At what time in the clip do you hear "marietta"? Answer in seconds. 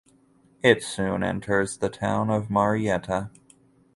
2.49-3.29